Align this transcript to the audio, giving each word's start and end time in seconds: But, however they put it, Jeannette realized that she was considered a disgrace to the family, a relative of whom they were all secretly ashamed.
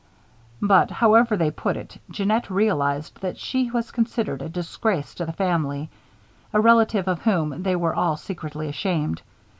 But, 0.63 0.89
however 0.89 1.37
they 1.37 1.51
put 1.51 1.77
it, 1.77 1.99
Jeannette 2.09 2.49
realized 2.49 3.21
that 3.21 3.37
she 3.37 3.69
was 3.69 3.91
considered 3.91 4.41
a 4.41 4.49
disgrace 4.49 5.13
to 5.13 5.27
the 5.27 5.31
family, 5.31 5.91
a 6.51 6.59
relative 6.59 7.07
of 7.07 7.21
whom 7.21 7.61
they 7.61 7.75
were 7.75 7.93
all 7.93 8.17
secretly 8.17 8.67
ashamed. 8.67 9.21